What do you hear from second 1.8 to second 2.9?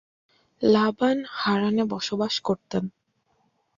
বসবাস করতেন।